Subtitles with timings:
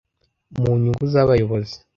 [0.59, 1.77] mu nyungu z'abayobozi